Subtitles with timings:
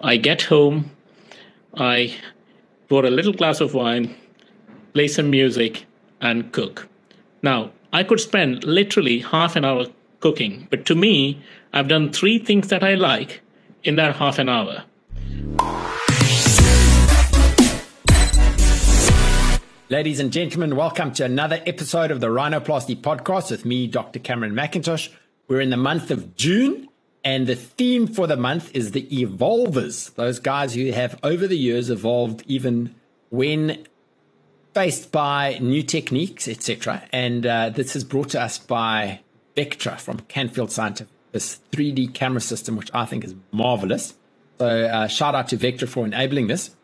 [0.00, 0.90] I get home,
[1.74, 2.14] I
[2.88, 4.14] pour a little glass of wine,
[4.92, 5.86] play some music,
[6.20, 6.86] and cook.
[7.42, 9.86] Now, I could spend literally half an hour
[10.20, 11.40] cooking, but to me,
[11.72, 13.40] I've done three things that I like
[13.84, 14.84] in that half an hour.
[19.88, 24.18] Ladies and gentlemen, welcome to another episode of the Rhinoplasty podcast with me, Dr.
[24.18, 25.08] Cameron McIntosh.
[25.48, 26.88] We're in the month of June,
[27.26, 31.58] and the theme for the month is the evolvers, those guys who have over the
[31.58, 32.94] years evolved even
[33.30, 33.84] when
[34.74, 37.02] faced by new techniques, etc.
[37.12, 39.22] And uh, this is brought to us by
[39.56, 44.14] Vectra from Canfield Scientific, this 3D camera system, which I think is marvelous.
[44.60, 46.76] So uh, shout out to Vectra for enabling this.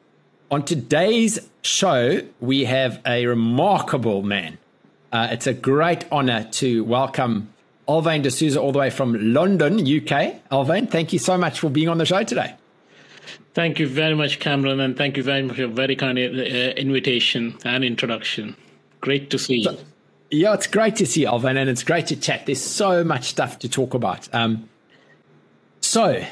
[0.51, 4.59] On today's show, we have a remarkable man.
[5.13, 7.53] Uh, it's a great honor to welcome
[7.93, 10.37] Alwyn D'Souza all the way from London, UK.
[10.51, 12.55] Alwyn, thank you so much for being on the show today.
[13.53, 16.23] Thank you very much, Cameron, and thank you very much for your very kind uh,
[16.23, 18.57] invitation and introduction.
[19.03, 19.65] Great to see you.
[19.65, 19.79] So,
[20.31, 22.47] yeah, it's great to see you, Alvain, and it's great to chat.
[22.47, 24.27] There's so much stuff to talk about.
[24.35, 24.71] Um,
[25.83, 26.25] so,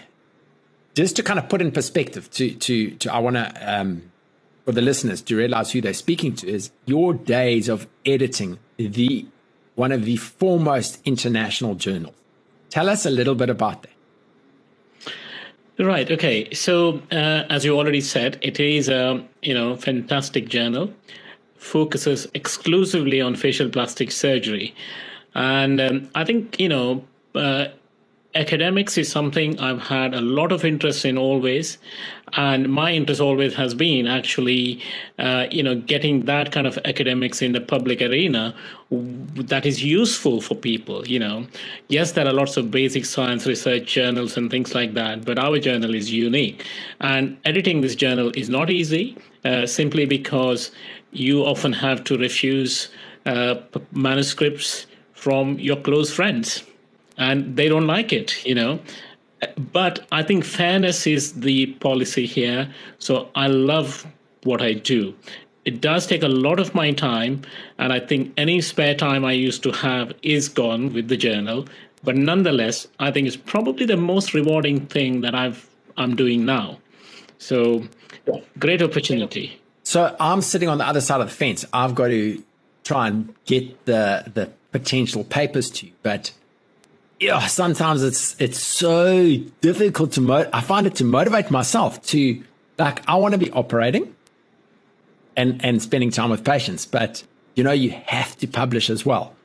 [0.94, 4.10] just to kind of put in perspective, to to to, I want to um,
[4.64, 9.26] for the listeners to realize who they're speaking to is your days of editing the
[9.74, 12.14] one of the foremost international journals.
[12.70, 13.90] Tell us a little bit about that.
[15.84, 16.10] Right.
[16.10, 16.52] Okay.
[16.52, 20.92] So, uh, as you already said, it is a you know fantastic journal,
[21.56, 24.74] focuses exclusively on facial plastic surgery,
[25.34, 27.02] and um, I think you know
[27.34, 27.68] uh,
[28.34, 31.78] academics is something I've had a lot of interest in always,
[32.34, 34.80] and my interest always has been actually,
[35.18, 38.54] uh, you know, getting that kind of academics in the public arena
[38.90, 41.06] that is useful for people.
[41.06, 41.46] You know,
[41.88, 45.58] yes, there are lots of basic science research journals and things like that, but our
[45.58, 46.64] journal is unique,
[47.00, 50.70] and editing this journal is not easy, uh, simply because
[51.12, 52.90] you often have to refuse
[53.26, 53.56] uh,
[53.92, 56.62] manuscripts from your close friends
[57.20, 58.80] and they don't like it, you know.
[59.72, 62.68] But I think fairness is the policy here.
[62.98, 64.06] So I love
[64.42, 65.14] what I do.
[65.64, 67.42] It does take a lot of my time,
[67.78, 71.66] and I think any spare time I used to have is gone with the journal.
[72.02, 76.78] But nonetheless, I think it's probably the most rewarding thing that I've I'm doing now.
[77.38, 77.84] So
[78.58, 79.60] great opportunity.
[79.82, 81.66] So I'm sitting on the other side of the fence.
[81.74, 82.42] I've got to
[82.84, 86.32] try and get the the potential papers to you, but
[87.20, 92.42] yeah, sometimes it's it's so difficult to mo- I find it to motivate myself to
[92.78, 94.14] like I want to be operating
[95.36, 97.22] and and spending time with patients, but
[97.54, 99.36] you know you have to publish as well.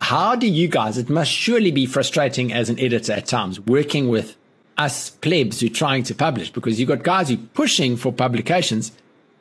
[0.00, 0.96] How do you guys?
[0.96, 4.34] It must surely be frustrating as an editor at times working with
[4.78, 8.10] us plebs who are trying to publish because you've got guys who are pushing for
[8.10, 8.90] publications,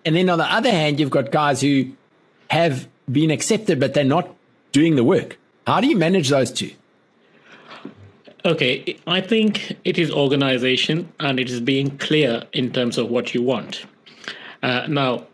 [0.04, 1.86] and then on the other hand you've got guys who
[2.50, 4.36] have been accepted but they're not
[4.74, 5.38] doing the work.
[5.66, 6.72] How do you manage those two?
[8.44, 13.36] Okay, I think it is organization and it is being clear in terms of what
[13.36, 13.86] you want.
[14.64, 15.28] Uh, now,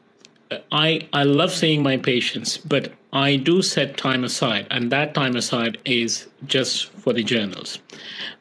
[0.71, 5.37] I I love seeing my patients, but I do set time aside, and that time
[5.37, 7.79] aside is just for the journals.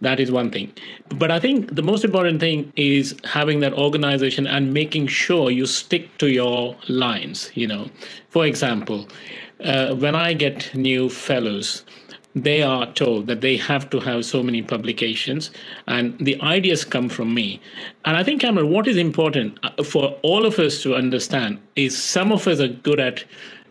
[0.01, 0.73] That is one thing.
[1.11, 5.67] But I think the most important thing is having that organization and making sure you
[5.67, 7.51] stick to your lines.
[7.55, 7.91] You know,
[8.31, 9.09] for example,
[9.65, 11.85] uh, when I get new fellows
[12.37, 15.51] they are told that they have to have so many publications
[15.87, 17.61] and the ideas come from me.
[18.05, 21.97] And i think cameron what is important uh, for all of us to understand is
[21.97, 23.25] some of us are good at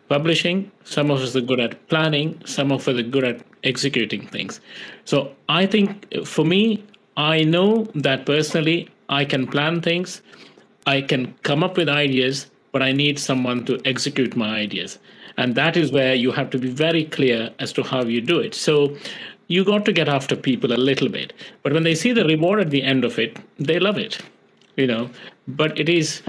[0.09, 4.28] publishing some of us are good at planning some of us are good at executing
[4.28, 4.59] things.
[5.06, 6.84] So i think for me
[7.18, 10.22] i know that personally i can plan things
[10.88, 15.00] i can come up with ideas but i need someone to execute my ideas
[15.38, 18.40] and that is where you have to be very clear as to how you do
[18.40, 18.56] it.
[18.56, 18.96] So
[19.47, 21.34] you got to get after people a little bit.
[21.62, 24.19] But when they see the reward at the end of it, they love it.
[24.75, 25.10] You know,
[25.48, 26.21] but it is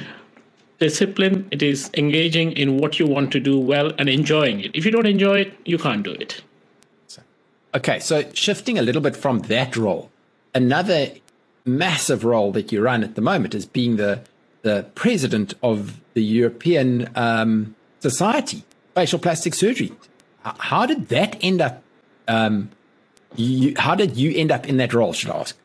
[0.79, 4.71] discipline, it is engaging in what you want to do well and enjoying it.
[4.75, 6.43] If you don't enjoy it, you can't do it.
[7.75, 10.11] Okay, so shifting a little bit from that role,
[10.55, 11.11] another
[11.65, 14.21] massive role that you run at the moment is being the
[14.63, 18.65] the president of the European um, Society
[18.97, 19.93] facial plastic surgery.
[20.43, 21.83] How did that end up?
[22.27, 22.71] Um,
[23.37, 25.13] you, how did you end up in that role?
[25.13, 25.57] Should I ask?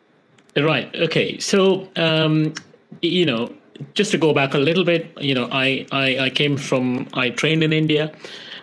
[0.57, 0.93] Right.
[0.93, 1.39] Okay.
[1.39, 2.53] So um,
[3.01, 3.53] you know,
[3.93, 7.29] just to go back a little bit, you know, I, I I came from I
[7.29, 8.13] trained in India,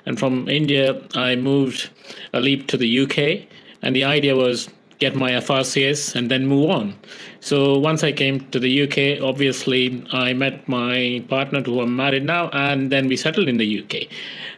[0.06, 1.90] and from India I moved
[2.34, 3.48] a leap to the UK,
[3.82, 4.68] and the idea was
[4.98, 6.94] get my FRCS, and then move on.
[7.40, 12.24] So once I came to the UK, obviously I met my partner who I'm married
[12.24, 14.08] now, and then we settled in the UK.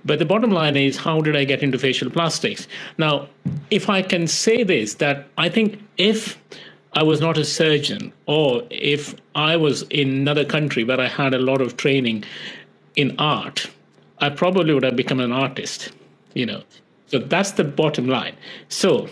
[0.05, 2.67] But the bottom line is, how did I get into facial plastics?
[2.97, 3.29] Now,
[3.71, 6.39] if I can say this, that I think if
[6.95, 11.35] I was not a surgeon, or if I was in another country where I had
[11.35, 12.25] a lot of training
[12.97, 13.71] in art,
[14.19, 15.91] I probably would have become an artist,
[16.35, 16.63] you know.
[17.07, 18.37] So that's the bottom line.
[18.69, 19.09] So,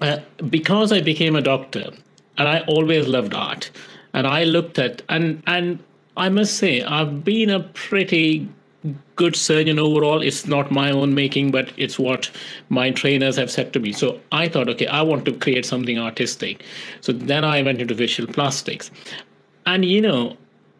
[0.00, 0.18] uh,
[0.48, 1.90] because I became a doctor,
[2.38, 3.70] and I always loved art,
[4.14, 5.78] and I looked at and and
[6.16, 8.48] I must say I've been a pretty
[9.16, 10.22] good surgeon overall.
[10.22, 12.30] It's not my own making, but it's what
[12.70, 13.92] my trainers have said to me.
[13.92, 16.64] So I thought, okay, I want to create something artistic.
[17.02, 18.90] So then I went into facial plastics,
[19.66, 20.36] and you know,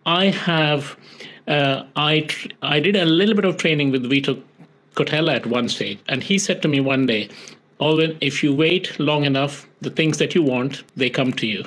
[0.06, 0.96] I have,
[1.46, 4.42] uh, I tr- I did a little bit of training with Vito
[4.94, 7.28] Quatela at one stage, and he said to me one day,
[7.80, 11.64] Alvin, if you wait long enough, the things that you want, they come to you.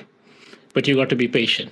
[0.74, 1.72] But you got to be patient.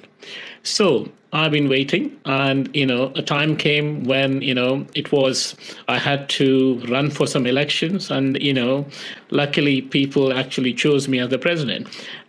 [0.64, 5.56] So I've been waiting, and you know, a time came when you know it was
[5.88, 8.86] I had to run for some elections, and you know,
[9.30, 11.88] luckily people actually chose me as the president.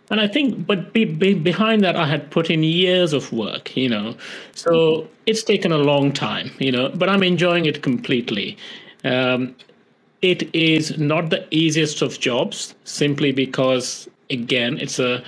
[0.09, 3.75] And I think, but be, be, behind that, I had put in years of work,
[3.75, 4.15] you know.
[4.53, 8.57] So it's taken a long time, you know, but I'm enjoying it completely.
[9.03, 9.55] Um,
[10.23, 15.21] it is not the easiest of jobs simply because, again, it's a,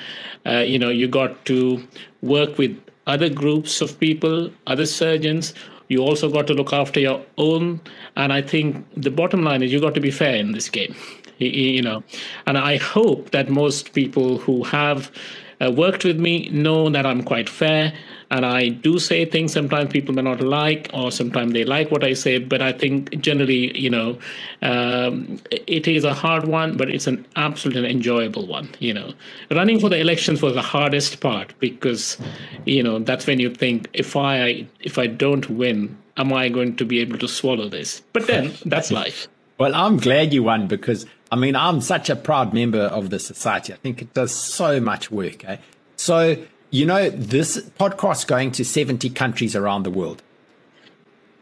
[0.45, 1.86] uh, you know, you got to
[2.21, 5.53] work with other groups of people, other surgeons.
[5.89, 7.81] You also got to look after your own.
[8.15, 10.95] And I think the bottom line is you got to be fair in this game,
[11.39, 12.01] you know.
[12.47, 15.12] And I hope that most people who have
[15.59, 17.94] uh, worked with me know that I'm quite fair
[18.35, 22.03] and I do say things sometimes people may not like, or sometimes they like what
[22.03, 22.37] I say.
[22.37, 24.19] But I think generally, you know,
[24.61, 28.67] um, it is a hard one, but it's an absolutely enjoyable one.
[28.79, 29.13] You know,
[29.51, 32.17] running for the elections was the hardest part because,
[32.65, 36.75] you know, that's when you think if I if I don't win, am I going
[36.75, 38.01] to be able to swallow this?
[38.11, 39.29] But then that's life.
[39.57, 43.19] Well, I'm glad you won because I mean I'm such a proud member of the
[43.19, 43.71] society.
[43.71, 45.45] I think it does so much work.
[45.45, 45.57] Eh?
[45.95, 46.35] So
[46.75, 50.22] you know, this podcast going to 70 countries around the world.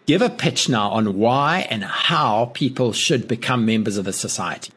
[0.06, 4.71] Give a pitch now on why and how people should become members of the society.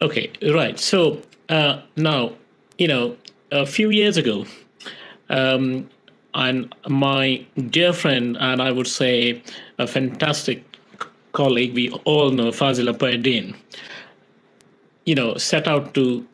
[0.00, 0.78] Okay, right.
[0.78, 1.20] So
[1.50, 2.32] uh, now,
[2.78, 3.16] you know,
[3.52, 4.46] a few years ago,
[5.28, 5.90] um,
[6.32, 9.42] and my dear friend, and I would say
[9.78, 10.64] a fantastic
[11.32, 13.54] colleague, we all know Fazil Apaydin,
[15.04, 16.26] you know, set out to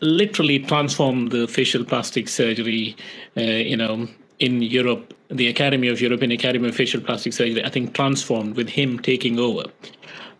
[0.00, 2.96] literally transformed the facial plastic surgery,
[3.36, 4.08] uh, you know,
[4.38, 8.70] in Europe, the Academy of European Academy of Facial Plastic Surgery, I think transformed with
[8.70, 9.64] him taking over.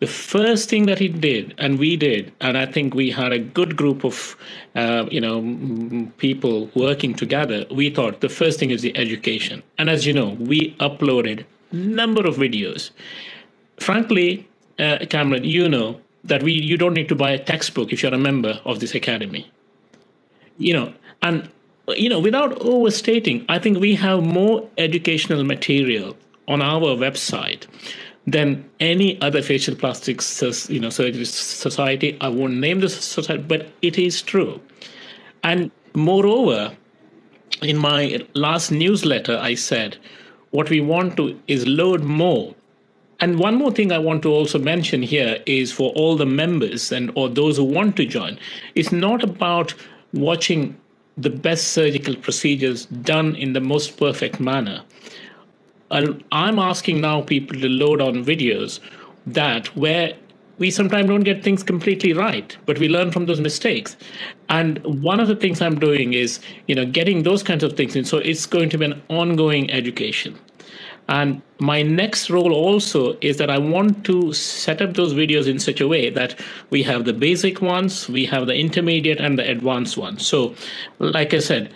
[0.00, 3.38] The first thing that he did, and we did, and I think we had a
[3.38, 4.34] good group of,
[4.74, 7.66] uh, you know, people working together.
[7.70, 12.26] We thought the first thing is the education, and as you know, we uploaded number
[12.26, 12.90] of videos.
[13.78, 14.48] Frankly,
[14.78, 18.14] uh, Cameron, you know, that we you don't need to buy a textbook if you're
[18.14, 19.50] a member of this academy.
[20.58, 21.48] You know and
[21.88, 26.16] you know without overstating i think we have more educational material
[26.48, 27.66] on our website
[28.26, 32.16] than any other facial plastics you know surgery society.
[32.20, 34.60] I won't name the society but it is true.
[35.42, 36.76] And moreover
[37.62, 39.96] in my last newsletter i said
[40.50, 42.54] what we want to is load more
[43.20, 46.90] and one more thing I want to also mention here is for all the members
[46.90, 48.38] and or those who want to join,
[48.74, 49.74] it's not about
[50.12, 50.76] watching
[51.16, 54.82] the best surgical procedures done in the most perfect manner.
[55.90, 58.80] I'm asking now people to load on videos
[59.26, 60.14] that where
[60.58, 63.96] we sometimes don't get things completely right, but we learn from those mistakes.
[64.50, 67.96] And one of the things I'm doing is, you know, getting those kinds of things
[67.96, 68.04] in.
[68.04, 70.38] So it's going to be an ongoing education.
[71.10, 75.58] And my next role also is that I want to set up those videos in
[75.58, 76.38] such a way that
[76.70, 80.24] we have the basic ones, we have the intermediate, and the advanced ones.
[80.24, 80.54] So,
[81.00, 81.72] like I said,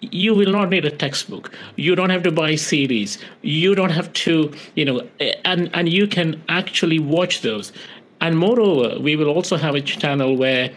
[0.00, 1.52] you will not need a textbook.
[1.76, 5.06] You don't have to buy CDs you don't have to you know
[5.44, 7.72] and and you can actually watch those.
[8.20, 10.72] And moreover we will also have a channel where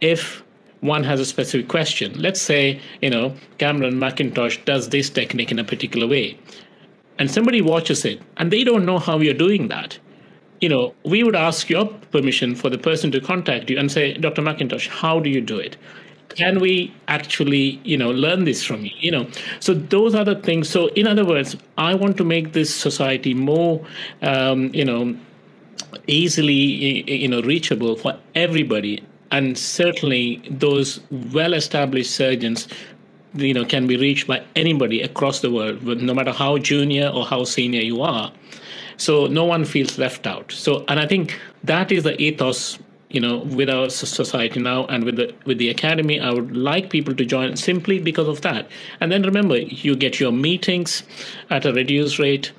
[0.00, 0.42] if
[0.80, 5.58] one has a specific question let's say you know cameron mcintosh does this technique in
[5.58, 6.36] a particular way
[7.18, 9.98] and somebody watches it and they don't know how you're doing that,
[10.60, 14.14] you know, we would ask your permission for the person to contact you and say,
[14.14, 14.42] Dr.
[14.42, 15.76] McIntosh, how do you do it?
[16.30, 18.90] Can we actually, you know, learn this from you?
[18.98, 19.28] You know,
[19.60, 20.68] so those are the things.
[20.68, 23.84] So, in other words, I want to make this society more,
[24.22, 25.16] um, you know,
[26.06, 32.68] easily, you know, reachable for everybody and certainly those well-established surgeons
[33.34, 37.24] you know can be reached by anybody across the world no matter how junior or
[37.26, 38.32] how senior you are.
[38.96, 40.52] So no one feels left out.
[40.52, 42.78] So and i think that is the ethos
[43.10, 46.20] you know with our society now and with the with the academy.
[46.20, 48.68] I would like people to join simply because of that.
[49.00, 51.02] And then remember you get your meetings
[51.50, 52.52] at a reduced rate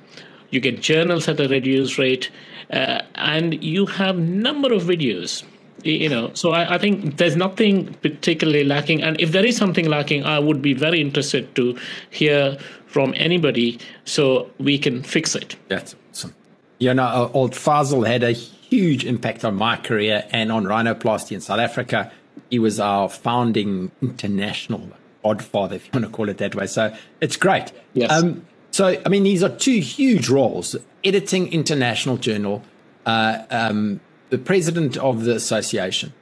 [0.50, 2.30] you get journals at a reduced rate
[2.70, 5.44] uh, and you have number of videos
[5.92, 6.30] you know.
[6.34, 9.02] So I, I, think there's nothing particularly lacking.
[9.02, 11.76] And if there is something lacking i would be very interested to
[12.10, 15.56] hear from anybody so we can fix it.
[15.68, 16.34] That's awesome.
[16.78, 21.32] You know uh, old Fazil had a huge impact on my career and on rhinoplasty
[21.32, 22.12] in south africa.
[22.50, 24.90] He was our founding international
[25.22, 26.66] godfather if you want to call it that way.
[26.66, 27.72] So it's great.
[27.94, 28.10] Yes.
[28.10, 30.76] Um, so i mean these are two huge roles.
[31.04, 32.62] Editing international journal
[33.06, 34.00] uh, um,
[34.30, 36.12] the president of the association.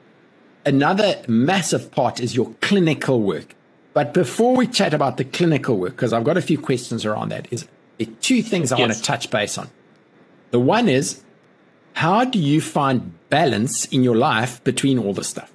[0.65, 3.55] Another massive part is your clinical work.
[3.93, 7.29] But before we chat about the clinical work, because I've got a few questions around
[7.29, 7.67] that, is
[8.21, 8.87] two things I yes.
[8.87, 9.69] want to touch base on.
[10.51, 11.23] The one is,
[11.93, 15.51] how do you find balance in your life between all this stuff?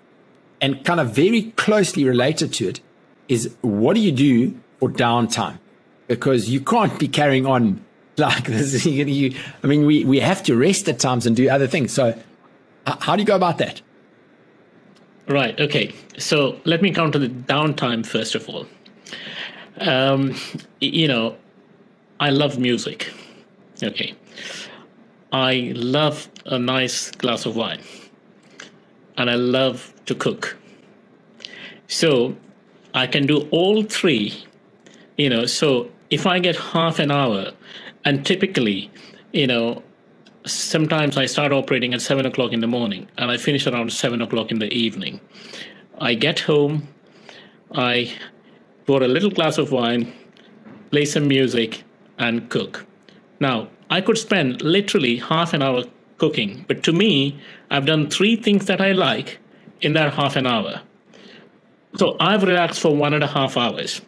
[0.61, 2.81] And kind of very closely related to it
[3.29, 5.59] is, what do you do for downtime?
[6.07, 7.85] Because you can't be carrying on
[8.17, 8.85] like this.
[8.87, 11.93] You, I mean, we, we have to rest at times and do other things.
[11.93, 12.19] So
[12.87, 13.81] how do you go about that?
[15.29, 15.59] Right.
[15.61, 15.93] Okay.
[16.19, 18.67] So let me come to the downtime first of all.
[19.79, 20.35] Um,
[20.81, 21.37] you know,
[22.19, 23.13] I love music.
[23.83, 24.15] Okay.
[25.33, 27.81] I love a nice glass of wine.
[29.17, 30.57] And I love to cook.
[31.87, 32.37] So
[32.95, 34.45] I can do all three,
[35.17, 35.47] you know.
[35.47, 37.53] So if I get half an hour,
[38.05, 38.91] and typically,
[39.33, 39.83] you know,
[40.47, 44.23] sometimes I start operating at seven o'clock in the morning and I finish around seven
[44.23, 45.21] o'clock in the evening.
[45.99, 46.89] I get home,
[47.73, 48.13] I
[48.87, 50.13] pour a little glass of wine,
[50.91, 51.85] play some music,
[52.19, 52.87] and cook.
[53.39, 55.85] Now, I could spend literally half an hour
[56.19, 57.39] cooking, but to me,
[57.71, 59.39] I've done three things that I like
[59.81, 60.83] in that half an hour.
[61.97, 64.01] So I've relaxed for one and a half hours.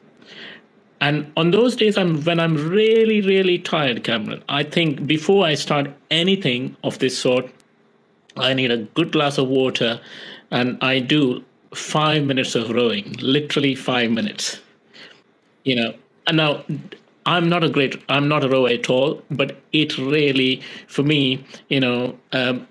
[1.02, 4.44] And on those days, I'm when I'm really, really tired, Cameron.
[4.48, 7.50] I think before I start anything of this sort,
[8.36, 10.00] I need a good glass of water,
[10.52, 11.44] and I do
[11.74, 14.60] five minutes of rowing, literally five minutes.
[15.64, 15.94] You know,
[16.28, 16.64] and now
[17.26, 21.44] I'm not a great, I'm not a rower at all, but it really, for me,
[21.68, 22.68] you know, um,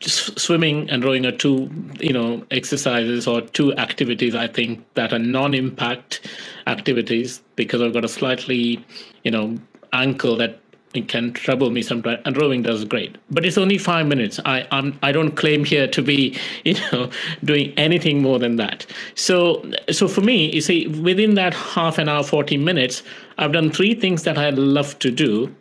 [0.00, 5.18] swimming and rowing are two you know exercises or two activities i think that are
[5.18, 6.28] non-impact
[6.66, 8.84] activities because i've got a slightly
[9.24, 9.56] you know
[9.92, 10.60] ankle that
[11.06, 13.18] can trouble me sometimes and rowing does great.
[13.30, 14.40] But it's only five minutes.
[14.44, 17.10] I I'm, i don't claim here to be you know
[17.44, 18.86] doing anything more than that.
[19.14, 23.02] So so for me you see within that half an hour 40 minutes
[23.38, 25.54] i've done three things that i love to do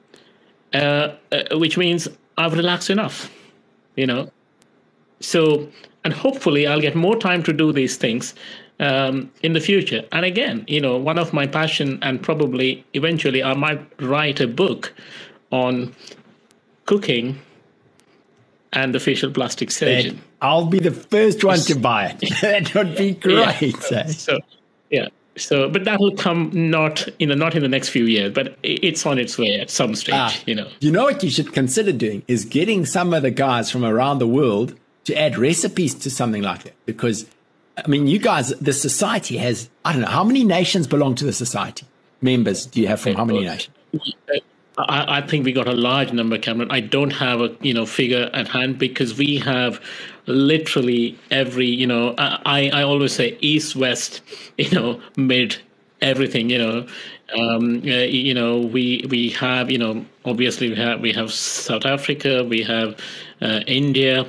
[0.74, 3.32] uh, uh, which means i've relaxed enough
[3.98, 4.32] you know.
[5.20, 5.68] So
[6.08, 8.34] and hopefully i'll get more time to do these things
[8.80, 10.04] um, in the future.
[10.14, 14.48] And again you know one of my passion and probably eventually i might write a
[14.48, 14.94] book
[15.52, 15.94] on
[16.86, 17.40] cooking
[18.74, 20.22] and the facial plastic surgeon.
[20.42, 22.30] I'll be the first one to buy it.
[22.42, 23.76] That would be great.
[23.92, 24.08] Yeah.
[24.08, 24.40] so
[24.90, 25.08] yeah
[25.38, 28.58] so, but that will come not you know not in the next few years, but
[28.64, 30.16] it's on its way at some stage.
[30.16, 30.68] Ah, you know.
[30.80, 34.20] You know what you should consider doing is getting some of the guys from around
[34.20, 37.26] the world to add recipes to something like that, because
[37.78, 41.26] I mean, you guys, the society has I don't know how many nations belong to
[41.26, 41.86] the society.
[42.22, 43.76] Members do you have from how many nations?
[44.80, 46.72] I, I think we got a large number, Cameron.
[46.72, 49.80] I don't have a you know figure at hand because we have
[50.28, 54.22] literally every you know I I always say east west
[54.58, 55.58] you know mid
[56.02, 56.88] everything you know.
[57.38, 61.86] Um, uh, you know we we have you know obviously we have we have South
[61.86, 62.98] Africa we have
[63.42, 64.26] uh, India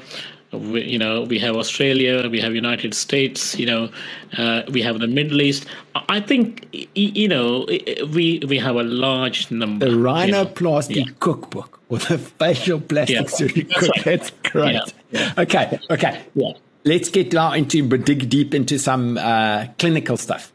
[0.52, 3.90] we, you know we have australia we have united states you know
[4.38, 5.66] uh, we have the middle east
[6.08, 7.66] i think you know
[8.12, 11.06] we we have a large number the rhinoplasty you know.
[11.08, 11.16] yeah.
[11.20, 13.26] cookbook or the facial plastic yeah.
[13.26, 14.04] surgery cook right.
[14.04, 14.84] that's great yeah.
[15.10, 15.34] yeah.
[15.36, 16.52] okay okay yeah
[16.84, 20.52] let's get now into but dig deep into some uh, clinical stuff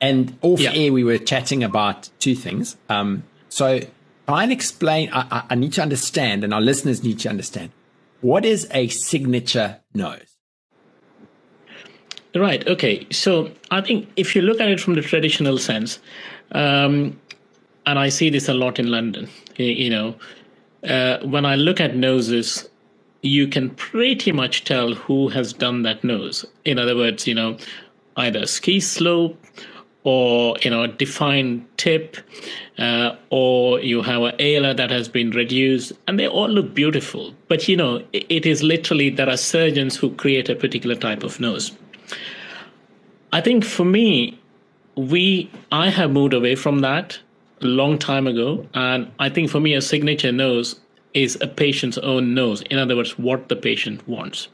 [0.00, 3.80] and off air we were chatting about two things um, so
[4.26, 7.70] try and explain I, I need to understand and our listeners need to understand
[8.26, 10.36] what is a signature nose?
[12.34, 12.66] Right.
[12.66, 13.06] Okay.
[13.12, 16.00] So I think if you look at it from the traditional sense,
[16.50, 17.18] um,
[17.86, 20.16] and I see this a lot in London, you know,
[20.82, 22.68] uh, when I look at noses,
[23.22, 26.44] you can pretty much tell who has done that nose.
[26.64, 27.56] In other words, you know,
[28.16, 29.38] either ski slope
[30.06, 32.16] or you know a defined tip
[32.78, 37.34] uh, or you have an ala that has been reduced and they all look beautiful.
[37.48, 41.24] But you know it, it is literally there are surgeons who create a particular type
[41.24, 41.72] of nose.
[43.32, 44.38] I think for me
[44.96, 47.18] we i have moved away from that
[47.60, 50.80] a long time ago and i think for me a signature nose
[51.12, 52.62] is a patient's own nose.
[52.70, 54.48] In other words what the patient wants.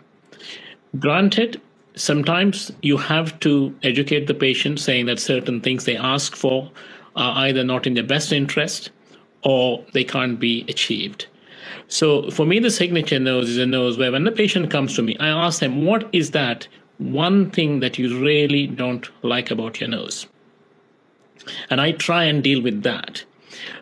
[0.98, 1.60] Granted
[1.94, 6.70] sometimes you have to educate the patient saying that certain things they ask for
[7.16, 8.90] are either not in their best interest
[9.44, 11.26] or they can't be achieved.
[11.88, 15.02] So for me, the signature nose is a nose where when the patient comes to
[15.02, 16.66] me, I ask them, what is that
[16.98, 20.26] one thing that you really don't like about your nose?
[21.70, 23.24] And I try and deal with that.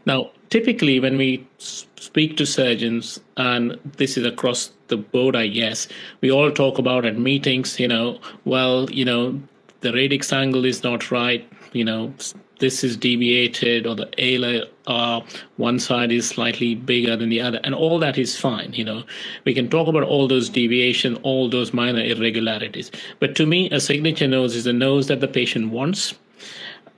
[0.06, 5.88] Now, typically, when we speak to surgeons, and this is across the board, I guess,
[6.20, 9.40] we all talk about at meetings, you know, well, you know,
[9.80, 12.12] the radix angle is not right, you know,
[12.58, 15.20] this is deviated, or the ala uh,
[15.56, 18.72] one side is slightly bigger than the other, and all that is fine.
[18.74, 19.02] You know,
[19.44, 22.90] we can talk about all those deviation, all those minor irregularities.
[23.18, 26.14] But to me, a signature nose is a nose that the patient wants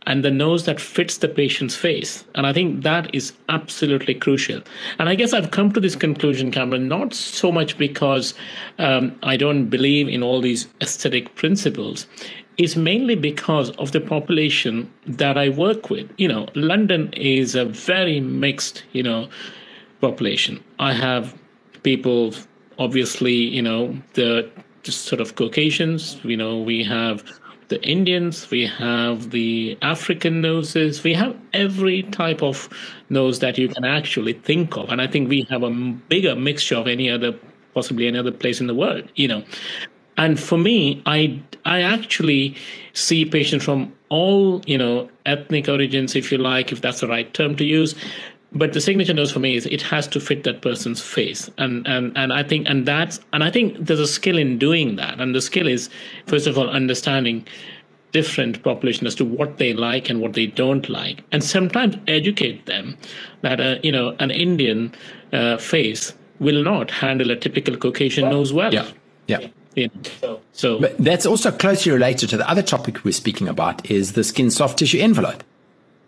[0.07, 2.25] and the nose that fits the patient's face.
[2.35, 4.61] And I think that is absolutely crucial.
[4.99, 8.35] And I guess I've come to this conclusion, Cameron, not so much because
[8.79, 12.07] um, I don't believe in all these aesthetic principles.
[12.59, 16.11] It's mainly because of the population that I work with.
[16.19, 19.29] You know, London is a very mixed, you know,
[20.01, 20.63] population.
[20.79, 21.35] I have
[21.83, 22.35] people,
[22.79, 24.51] obviously, you know, the
[24.83, 26.19] just sort of Caucasians.
[26.25, 27.25] You know, we have
[27.73, 32.69] the Indians, we have the African noses, we have every type of
[33.09, 34.91] nose that you can actually think of.
[34.91, 37.33] And I think we have a bigger mixture of any other,
[37.73, 39.43] possibly any other place in the world, you know.
[40.19, 42.55] And for me, I, I actually
[42.93, 47.33] see patients from all, you know, ethnic origins, if you like, if that's the right
[47.33, 47.95] term to use,
[48.55, 51.51] but the signature nose for me is it has to fit that person's face.
[51.59, 54.97] And and and i think and that's and i think there's a skill in doing
[54.97, 55.21] that.
[55.21, 55.89] And the skill is
[56.27, 57.47] first of all understanding
[58.13, 61.25] different population as to what they like and what they don't like.
[61.33, 62.99] And sometimes educate them
[63.41, 64.95] that uh, you know an indian
[65.33, 68.73] uh, face will not handle a typical caucasian nose well.
[68.73, 68.89] yeah
[69.27, 69.49] yeah.
[69.75, 70.81] You know, so, so.
[70.81, 74.51] But that's also closely related to the other topic we're speaking about is the skin
[74.51, 75.43] soft tissue envelope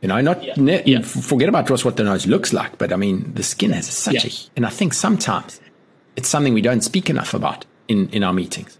[0.04, 0.52] you know, not yeah.
[0.58, 1.00] Ne- yeah.
[1.00, 4.22] forget about just what the nose looks like, but I mean, the skin has such
[4.22, 4.30] yeah.
[4.30, 5.62] a, and I think sometimes
[6.14, 8.76] it's something we don't speak enough about in, in our meetings.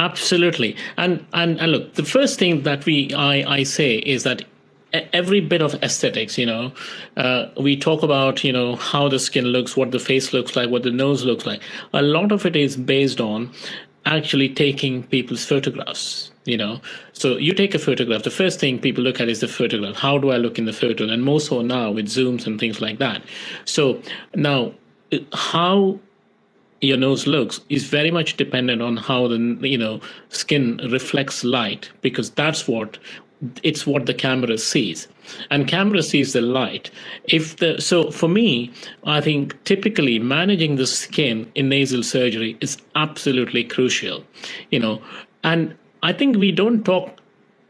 [0.00, 4.42] Absolutely, and, and and look, the first thing that we I I say is that
[5.12, 6.72] every bit of aesthetics you know
[7.16, 10.70] uh, we talk about you know how the skin looks what the face looks like
[10.70, 11.60] what the nose looks like
[11.92, 13.50] a lot of it is based on
[14.06, 16.80] actually taking people's photographs you know?
[17.12, 19.96] So you take a photograph the first thing people look at is the photograph.
[19.96, 21.08] How do i look in the photo?
[21.08, 23.22] And more so now with zooms and things like that.
[23.64, 24.00] So
[24.34, 24.74] now
[25.32, 25.98] how
[26.80, 31.90] your nose looks is very much dependent on how the you know skin reflects light
[32.02, 32.98] because that's what
[33.62, 35.08] it's what the camera sees.
[35.50, 36.90] And camera sees the light.
[37.24, 38.70] If the so for me
[39.04, 44.24] i think typically managing the skin in nasal surgery is absolutely crucial
[44.70, 45.02] you know.
[45.42, 47.20] And i think we don't talk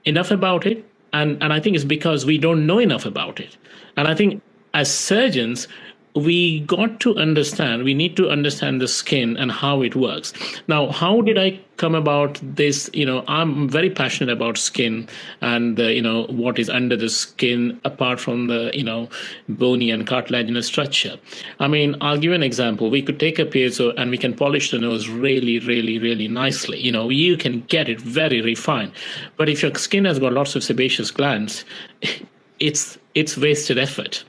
[0.04, 3.56] enough about it and and i think it's because we don't know enough about it.
[3.96, 4.42] And i think
[4.74, 5.68] as surgeons
[6.14, 10.32] we got to understand we need to understand the skin and how it works.
[10.68, 12.88] Now how did i come about this?
[12.92, 15.08] You know i'm very passionate about skin
[15.40, 19.08] and uh, you know what is under the skin apart from the you know
[19.48, 21.18] bony and cartilaginous structure.
[21.58, 22.90] I mean i'll give you an example.
[22.90, 26.78] We could take a piezo and we can polish the nose really really really nicely.
[26.78, 28.92] You know you can get it very refined.
[29.36, 31.64] But if your skin has got lots of sebaceous glands
[32.60, 34.24] it's it's wasted effort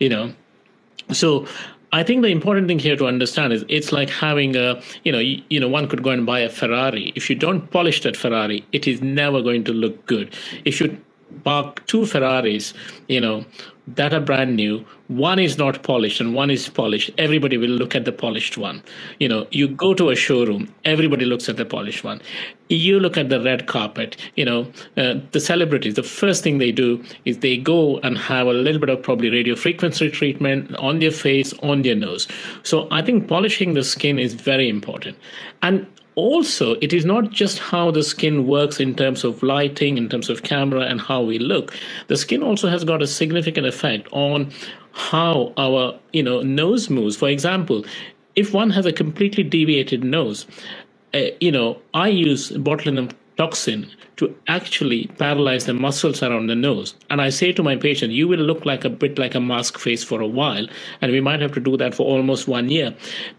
[0.00, 0.32] you know
[1.12, 1.46] so
[1.92, 5.18] I think the important thing here to understand is it's like having a, you know,
[5.18, 7.12] you, you, know, one could go and buy a Ferrari.
[7.14, 10.34] If you don't polish that Ferrari, it is never going to look good.
[10.64, 11.00] If you
[11.44, 12.74] park two Ferraris,
[13.08, 13.44] you know,
[13.86, 14.84] that are brand new.
[15.08, 17.10] One is not polished and one is polished.
[17.18, 18.82] Everybody will look at the polished one.
[19.20, 22.20] You know you go to a showroom everybody looks at the polished one.
[22.68, 26.72] You look at the red carpet you know uh, the celebrities the first thing they
[26.72, 30.98] do is they go and have a little bit of probably radio frequency treatment on
[30.98, 32.26] their face on their nose.
[32.64, 35.16] So i think polishing the skin is very important.
[35.62, 35.86] And
[36.16, 40.28] also it is not just how the skin works in terms of lighting in terms
[40.28, 41.74] of camera and how we look.
[42.08, 44.50] The skin also has got a significant effect on
[44.92, 47.16] how our you know nose moves.
[47.16, 47.84] For example
[48.36, 50.46] if one has a completely deviated nose,
[51.14, 56.94] uh, you know, I use botulinum toxin to actually paralyze the muscles around the nose.
[57.10, 59.78] And I say to my patient, you will look like a bit like a mask
[59.78, 60.66] face for a while,
[61.02, 62.94] and we might have to do that for almost one year.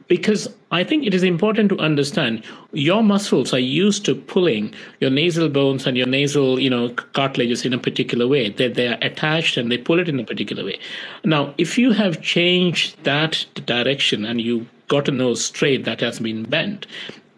[0.07, 5.09] Because I think it is important to understand your muscles are used to pulling your
[5.09, 8.49] nasal bones and your nasal, you know, cartilages in a particular way.
[8.49, 10.79] That they, they are attached and they pull it in a particular way.
[11.25, 16.19] Now, if you have changed that direction and you got a nose straight that has
[16.19, 16.85] been bent,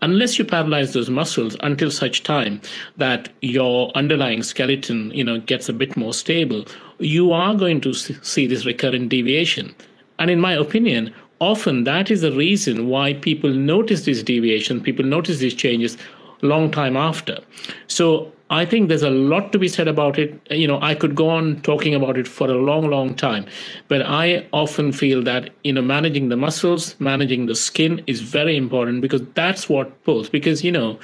[0.02, 2.62] unless you paralyze those muscles until such time
[2.98, 6.66] that your underlying skeleton you know gets a bit more stable
[7.00, 9.74] you are going to see this recurrent deviation.
[10.20, 15.06] And in my opinion often that is the reason why people notice this deviation people
[15.06, 15.98] notice these changes
[16.42, 17.40] long time after.
[17.88, 20.40] So I think there's a lot to be said about it.
[20.50, 23.46] You know, I could go on talking about it for a long, long time,
[23.88, 28.58] but I often feel that, you know, managing the muscles, managing the skin is very
[28.58, 30.30] important because that's what pulls.
[30.30, 31.00] Because, you know,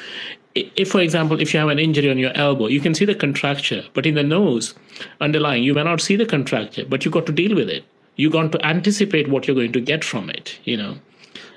[0.55, 3.13] if, for example, if you have an injury on your elbow, you can see the
[3.13, 4.73] contracture, but in the nose,
[5.21, 7.83] underlying, you may not see the contracture, but you got to deal with it.
[8.15, 10.97] You got to anticipate what you're going to get from it, you know.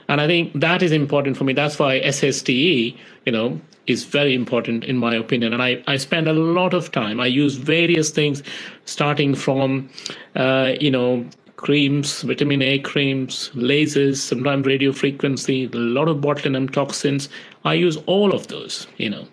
[0.08, 1.52] And I think that is important for me.
[1.52, 5.52] That's why SSTE, you know, is very important in my opinion.
[5.52, 7.20] And I, I spend a lot of time.
[7.20, 8.42] I use various things,
[8.86, 9.90] starting from,
[10.34, 16.70] uh, you know, creams, vitamin A creams, lasers, sometimes radio frequency, a lot of botulinum
[16.72, 17.28] toxins.
[17.64, 19.26] I use all of those, you know.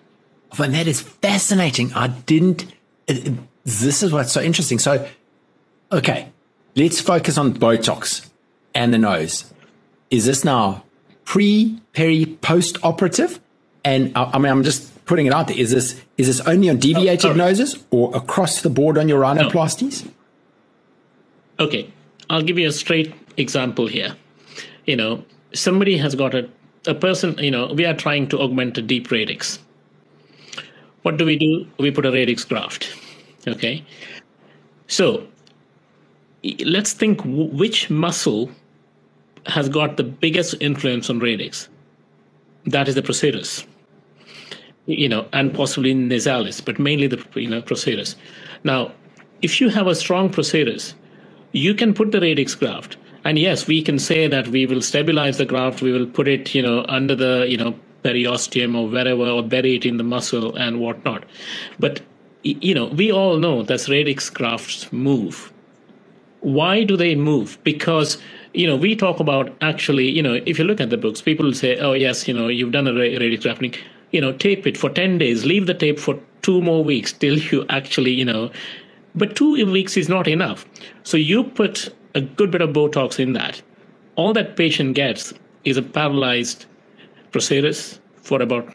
[0.58, 1.94] And that is fascinating.
[1.94, 2.66] I didn't.
[3.08, 3.34] It, it,
[3.64, 4.80] this is what's so interesting.
[4.80, 5.08] So,
[5.92, 6.30] okay,
[6.76, 8.30] let's focus on Botox
[8.74, 9.54] and the nose.
[10.10, 10.84] Is this now
[11.26, 13.40] pre, peri, post operative?
[13.84, 15.58] And I, I mean, I'm just putting it out there.
[15.58, 19.22] Is this is this only on deviated oh, noses or across the board on your
[19.22, 20.06] rhinoplasties?
[20.06, 20.12] No.
[21.66, 21.92] Okay,
[22.30, 24.16] I'll give you a straight example here.
[24.86, 26.50] You know, somebody has got a
[26.88, 27.38] a person.
[27.38, 29.60] You know, we are trying to augment a deep radix.
[31.04, 31.68] What do we do?
[31.78, 32.90] We put a radix graft.
[33.48, 33.86] Okay,
[34.88, 35.28] so
[36.60, 38.50] let's think which muscle
[39.48, 41.70] has got the biggest influence on radix.
[42.66, 43.66] That is the procerus
[44.86, 48.16] you know, and possibly nasalis, but mainly the you know procerus.
[48.64, 48.92] Now,
[49.42, 50.94] if you have a strong procerus,
[51.52, 55.38] you can put the radix graft, and yes, we can say that we will stabilize
[55.38, 59.28] the graft, we will put it, you know, under the you know periosteum or wherever,
[59.28, 61.24] or bury it in the muscle and whatnot.
[61.80, 62.02] But
[62.44, 65.52] you know, we all know that radix grafts move.
[66.42, 67.58] Why do they move?
[67.64, 68.20] Because
[68.58, 71.54] you know, we talk about actually, you know, if you look at the books, people
[71.54, 73.74] say, oh, yes, you know, you've done a grafting
[74.12, 77.38] you know, tape it for 10 days, leave the tape for two more weeks till
[77.38, 78.50] you actually, you know,
[79.14, 80.66] but two weeks is not enough.
[81.04, 83.62] So you put a good bit of Botox in that.
[84.16, 85.34] All that patient gets
[85.66, 86.66] is a paralyzed
[87.32, 88.74] procerus for about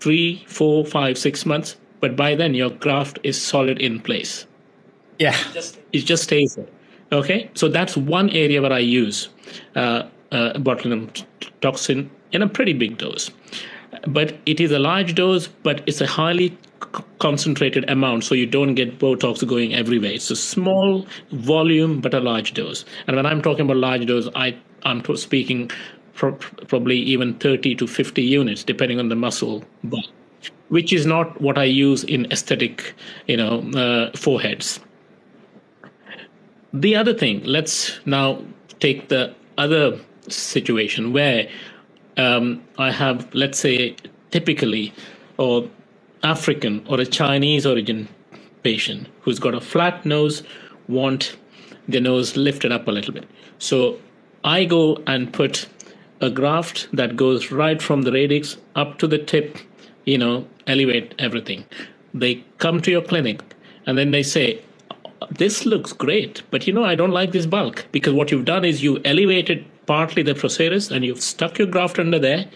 [0.00, 1.76] three, four, five, six months.
[2.00, 4.46] But by then, your graft is solid in place.
[5.18, 5.36] Yeah.
[5.52, 6.66] just It just stays there.
[7.12, 7.50] Okay.
[7.54, 9.28] So that's one area where I use
[9.76, 11.24] uh, uh, botulinum
[11.60, 13.30] toxin in a pretty big dose
[14.08, 16.56] but it is a large dose, but it's a highly
[17.18, 20.12] concentrated amount, so you don't get Botox going everywhere.
[20.12, 22.84] It's a small volume, but a large dose.
[23.06, 25.70] And when I'm talking about large dose, I I'm speaking
[26.14, 26.32] pro-
[26.68, 30.04] probably even 30 to 50 units, depending on the muscle bulk,
[30.68, 32.94] which is not what I use in aesthetic,
[33.26, 34.80] you know, uh, foreheads.
[36.74, 38.42] The other thing, let's now
[38.80, 39.96] take the other
[40.28, 41.48] situation where
[42.16, 43.94] um, I have, let's say,
[44.32, 44.92] typically,
[45.38, 45.70] or
[46.24, 48.08] African or a Chinese origin
[48.64, 50.42] patient who's got a flat nose,
[50.88, 51.36] want
[51.86, 53.28] the nose lifted up a little bit.
[53.58, 53.96] So
[54.42, 55.68] I go and put
[56.20, 59.58] a graft that goes right from the radix up to the tip,
[60.06, 61.64] you know, elevate everything.
[62.14, 63.42] They come to your clinic
[63.86, 64.60] and then they say,
[65.30, 68.64] This looks great, but you know, I don't like this bulk because what you've done
[68.64, 72.46] is you elevated partly the procerus and you've stuck your graft under there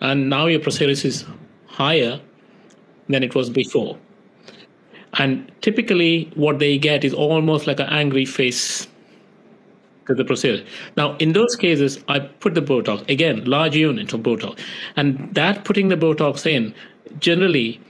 [0.00, 1.24] and now your procerus is
[1.66, 2.20] higher
[3.08, 3.98] than it was before.
[5.14, 8.86] And typically what they get is almost like an angry face
[10.06, 10.62] to the procerus.
[10.96, 14.58] Now in those cases i put the botox again large unit of botox.
[14.96, 16.74] And that putting the botox in
[17.18, 17.80] generally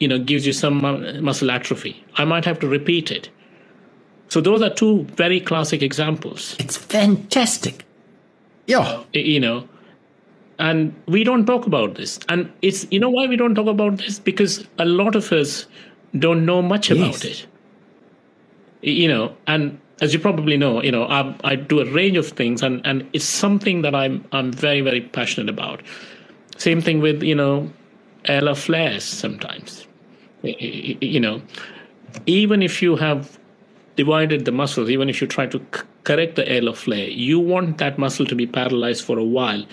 [0.00, 0.80] you know gives you some
[1.22, 2.04] muscle atrophy.
[2.16, 3.28] I might have to repeat it
[4.28, 7.86] so those are two very classic examples it's fantastic
[8.66, 9.02] yeah.
[9.12, 9.68] You know,
[10.58, 12.18] and we don't talk about this.
[12.28, 14.18] And it's, you know, why we don't talk about this?
[14.18, 15.66] Because a lot of us
[16.18, 16.98] don't know much yes.
[16.98, 17.46] about it.
[18.82, 22.28] You know, and as you probably know, you know, I, I do a range of
[22.28, 25.80] things, and, and it's something that I'm I'm very very passionate about.
[26.58, 27.72] Same thing with you know,
[28.28, 29.86] ala flares sometimes.
[30.42, 31.42] You know,
[32.26, 33.38] even if you have
[33.96, 37.78] divided the muscles, even if you try to c- correct the ala flare, you want
[37.78, 39.64] that muscle to be paralyzed for a while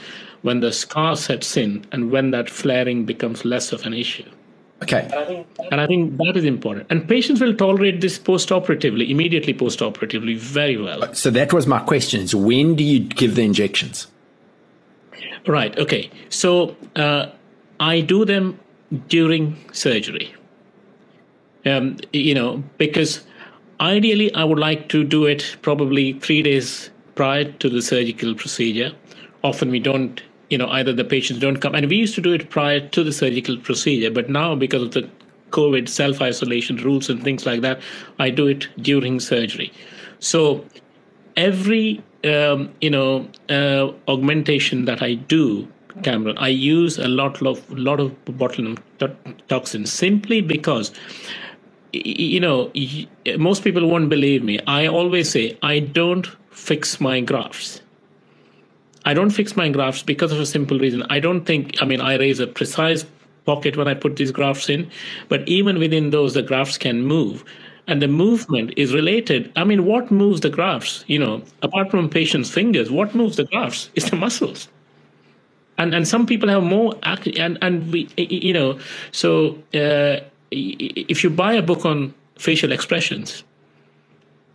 [0.42, 4.30] when the scar sets in and when that flaring becomes less of an issue.
[4.82, 5.46] Okay.
[5.72, 6.88] And I think that is important.
[6.90, 11.14] And patients will tolerate this post-operatively, immediately post-operatively, very well.
[11.14, 14.08] So that was my question: is when do you give the injections?
[15.48, 15.78] Right.
[15.78, 16.10] Okay.
[16.30, 17.28] So uh,
[17.80, 18.60] I do them
[19.08, 20.34] during surgery.
[21.66, 23.24] Um, you know, because
[23.80, 28.92] ideally I would like to do it probably three days prior to the surgical procedure.
[29.44, 30.22] Often we don't
[30.54, 33.04] you know either the patients don't come and we used to do it prior to
[33.04, 35.10] the surgical procedure but now because of the
[35.50, 37.82] covid self isolation rules and things like that
[38.20, 39.72] i do it during surgery
[40.20, 40.66] so
[41.38, 45.68] every um, you know uh, augmentation that i do
[46.04, 48.78] cameron i use a lot of lot of botulinum
[49.48, 50.92] toxin simply because
[51.94, 52.72] you know
[53.38, 57.82] most people won't believe me i always say i don't fix my grafts
[59.06, 61.04] I don't fix my grafts because of a simple reason.
[61.10, 63.06] I don't think, I mean, I raise a precise
[63.46, 64.90] pocket when I put these grafts in,
[65.28, 67.44] but even within those, the grafts can move.
[67.88, 69.52] And the movement is related.
[69.58, 71.04] I mean, what moves the grafts?
[71.08, 74.70] You know, apart from patient's fingers, what moves the grafts is the muscles.
[75.78, 78.78] And and some people have more and and we you know
[79.12, 80.20] so uh,
[80.54, 83.44] if you buy a book on facial expressions,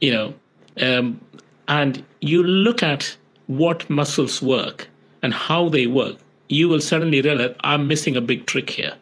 [0.00, 0.34] you know,
[0.80, 1.20] um,
[1.66, 4.88] and you look at what muscles work
[5.22, 6.16] and how they work,
[6.48, 8.94] you will suddenly realize I'm missing a big trick here.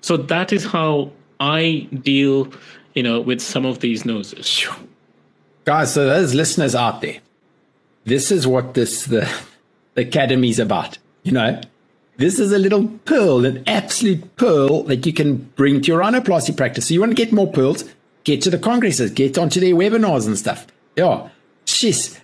[0.00, 2.52] So that is how I deal,
[2.94, 4.66] you know, with some of these noses.
[5.64, 7.18] Guys, so those listeners out there,
[8.04, 9.30] this is what this the,
[9.94, 10.98] the academy's about.
[11.24, 11.60] You know,
[12.18, 16.56] this is a little pearl, an absolute pearl that you can bring to your rhinoplasty
[16.56, 16.88] practice.
[16.88, 17.84] So you want to get more pearls,
[18.24, 20.66] get to the congresses, get onto their webinars and stuff.
[20.96, 21.30] Yeah,
[21.64, 22.20] jeez.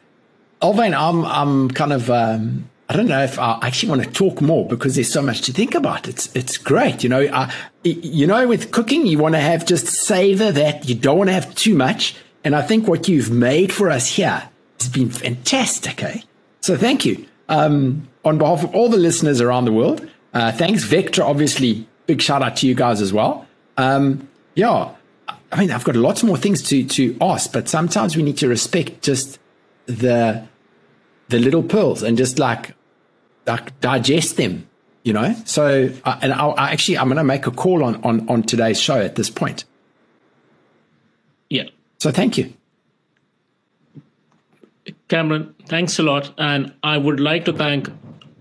[0.61, 4.41] Alwyn, I'm I'm kind of um, I don't know if I actually want to talk
[4.41, 6.09] more because there's so much to think about.
[6.09, 7.25] It's it's great, you know.
[7.25, 7.51] Uh,
[7.85, 10.89] you know, with cooking, you want to have just savor that.
[10.89, 12.17] You don't want to have too much.
[12.43, 16.03] And I think what you've made for us here has been fantastic.
[16.03, 16.21] Eh?
[16.61, 20.09] So thank you um, on behalf of all the listeners around the world.
[20.33, 21.25] Uh, thanks, Vectra.
[21.25, 23.47] Obviously, big shout out to you guys as well.
[23.77, 24.91] Um, yeah,
[25.53, 28.49] I mean, I've got lots more things to to ask, but sometimes we need to
[28.49, 29.39] respect just
[29.87, 30.47] the
[31.29, 32.75] the little pearls and just like
[33.47, 34.67] like digest them
[35.03, 38.03] you know so uh, and I, I actually i'm going to make a call on,
[38.03, 39.65] on on today's show at this point
[41.51, 41.65] yeah
[41.99, 42.53] so thank you
[45.09, 47.89] cameron thanks a lot and i would like to thank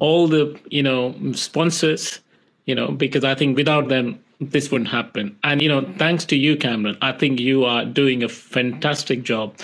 [0.04, 2.20] all the you know sponsors
[2.66, 4.20] you know because i think without them
[4.52, 5.38] this wouldn't happen.
[5.46, 9.56] And you know thanks to you cameron i think you are doing a fantastic job.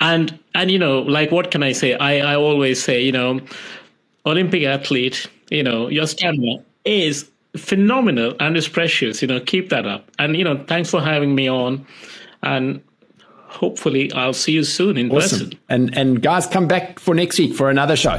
[0.00, 1.94] And and you know like what can i say?
[1.94, 3.40] I i always say you know
[4.24, 9.86] olympic athlete you know your stamina is phenomenal and is precious you know keep that
[9.86, 10.08] up.
[10.20, 11.84] And you know thanks for having me on.
[12.44, 12.82] And
[13.60, 15.50] hopefully i'll see you soon in awesome.
[15.50, 18.18] person and and guys come back for next week for another show